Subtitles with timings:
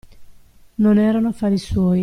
[0.77, 1.99] Non erano affari suoi.